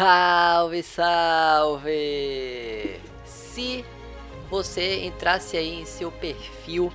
[0.00, 1.92] Salve, salve!
[3.22, 3.84] Se
[4.48, 6.90] você entrasse aí em seu perfil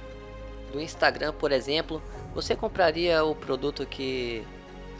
[0.71, 2.01] do Instagram, por exemplo,
[2.33, 4.41] você compraria o produto que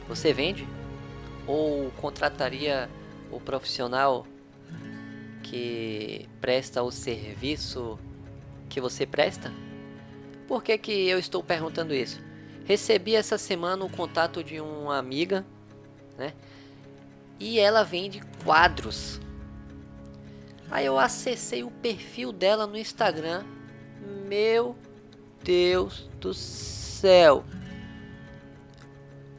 [0.07, 0.67] você vende?
[1.47, 2.87] Ou contrataria
[3.31, 4.27] o profissional
[5.41, 7.97] que presta o serviço
[8.69, 9.51] que você presta?
[10.47, 12.21] Por que, que eu estou perguntando isso?
[12.65, 15.43] Recebi essa semana o contato de uma amiga,
[16.19, 16.35] né?
[17.39, 19.19] E ela vende quadros.
[20.69, 23.43] Aí eu acessei o perfil dela no Instagram.
[24.27, 24.75] Meu
[25.43, 27.43] Deus do céu.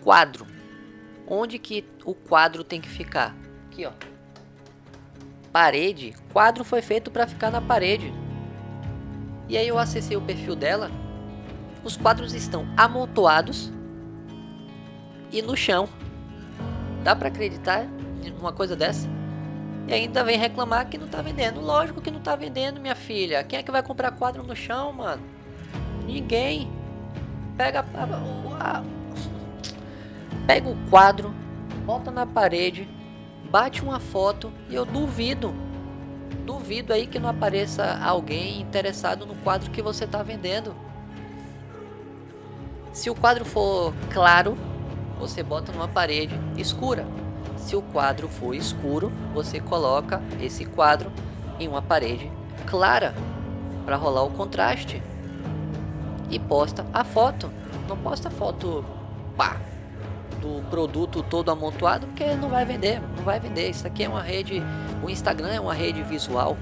[0.02, 0.46] Quadro.
[1.26, 3.34] Onde que o quadro tem que ficar?
[3.66, 3.92] Aqui, ó.
[5.52, 6.14] Parede.
[6.32, 8.12] Quadro foi feito para ficar na parede.
[9.48, 10.90] E aí eu acessei o perfil dela.
[11.82, 13.72] Os quadros estão amontoados
[15.32, 15.88] e no chão.
[17.02, 17.86] Dá para acreditar
[18.30, 19.08] numa coisa dessa?
[19.86, 21.60] E ainda vem reclamar que não tá vendendo.
[21.60, 23.44] Lógico que não tá vendendo, minha filha.
[23.44, 25.22] Quem é que vai comprar quadro no chão, mano?
[26.04, 26.70] Ninguém.
[27.56, 28.82] Pega a,
[30.46, 31.34] pega o quadro,
[31.84, 32.88] bota na parede,
[33.50, 35.54] bate uma foto e eu duvido.
[36.44, 40.74] Duvido aí que não apareça alguém interessado no quadro que você tá vendendo.
[42.92, 44.56] Se o quadro for claro,
[45.18, 47.06] você bota numa parede escura.
[47.66, 51.10] Se o quadro for escuro, você coloca esse quadro
[51.58, 52.30] em uma parede
[52.64, 53.12] clara
[53.84, 55.02] para rolar o contraste
[56.30, 57.50] e posta a foto.
[57.88, 58.84] Não posta foto
[59.36, 59.56] pá,
[60.40, 63.70] do produto todo amontoado porque não vai vender, não vai vender.
[63.70, 64.62] Isso aqui é uma rede,
[65.02, 66.56] o Instagram é uma rede visual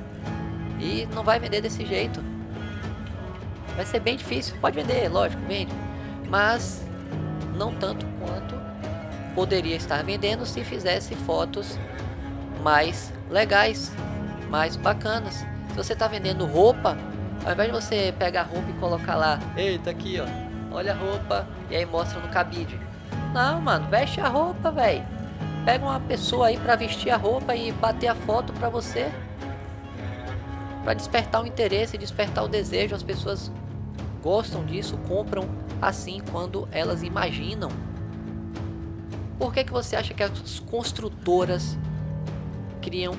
[0.80, 2.25] e não vai vender desse jeito.
[3.77, 4.56] Vai ser bem difícil.
[4.58, 5.75] Pode vender, lógico, vende,
[6.30, 6.82] mas
[7.55, 8.63] não tanto quanto
[9.34, 11.78] poderia estar vendendo se fizesse fotos
[12.62, 13.92] mais legais,
[14.48, 15.44] mais bacanas.
[15.70, 16.96] Se você está vendendo roupa,
[17.44, 20.97] ao invés de você pegar a roupa e colocar lá, eita aqui ó, olha a
[20.97, 22.78] roupa e aí mostra no cabide.
[23.32, 25.04] Não, mano, veste a roupa, velho.
[25.64, 29.10] Pega uma pessoa aí para vestir a roupa e bater a foto para você.
[30.84, 33.50] Para despertar o interesse, despertar o desejo, as pessoas
[34.22, 35.48] gostam disso, compram
[35.80, 37.70] assim quando elas imaginam.
[39.39, 41.77] Por que, que você acha que as construtoras
[42.81, 43.15] criam,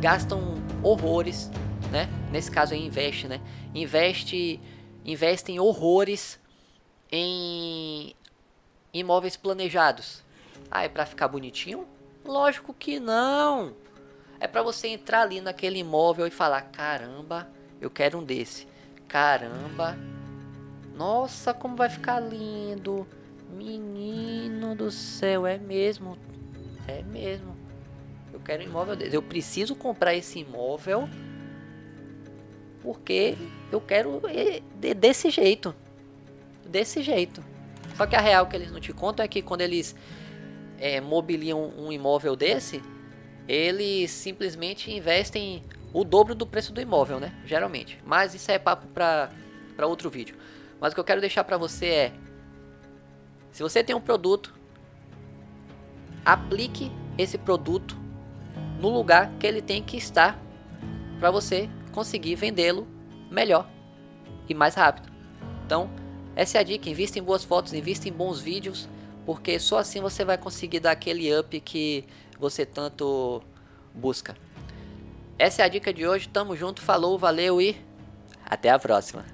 [0.00, 1.50] gastam horrores,
[1.90, 2.08] né?
[2.30, 3.40] Nesse caso aí investe, né?
[3.74, 4.60] Investe,
[5.04, 6.38] investem horrores
[7.10, 8.14] em
[8.92, 10.22] imóveis planejados.
[10.70, 11.86] Ah, é para ficar bonitinho?
[12.24, 13.74] Lógico que não.
[14.40, 17.48] É para você entrar ali naquele imóvel e falar: "Caramba,
[17.80, 18.68] eu quero um desse.
[19.08, 19.96] Caramba,
[20.94, 23.06] nossa, como vai ficar lindo.
[23.50, 26.16] Menino do céu, é mesmo.
[26.86, 27.56] É mesmo.
[28.32, 29.14] Eu quero um imóvel desse.
[29.14, 31.08] Eu preciso comprar esse imóvel
[32.82, 33.36] porque
[33.70, 34.22] eu quero
[34.96, 35.74] desse jeito.
[36.64, 37.42] Desse jeito.
[37.96, 39.94] Só que a real que eles não te contam é que quando eles
[40.78, 42.82] é, mobiliam um imóvel desse,
[43.46, 47.34] eles simplesmente investem o dobro do preço do imóvel, né?
[47.44, 47.98] Geralmente.
[48.04, 49.30] Mas isso é papo para
[49.86, 50.36] outro vídeo.
[50.80, 52.12] Mas o que eu quero deixar para você é:
[53.58, 54.54] se você tem um produto,
[56.24, 57.96] aplique esse produto
[58.78, 60.40] no lugar que ele tem que estar
[61.18, 62.86] para você conseguir vendê-lo
[63.28, 63.68] melhor
[64.48, 65.12] e mais rápido.
[65.66, 65.90] Então,
[66.36, 68.88] essa é a dica: invista em boas fotos, invista em bons vídeos,
[69.26, 72.04] porque só assim você vai conseguir dar aquele up que
[72.38, 73.42] você tanto
[73.92, 74.36] busca.
[75.36, 76.28] Essa é a dica de hoje.
[76.28, 77.76] Tamo junto, falou, valeu e
[78.46, 79.24] até a próxima.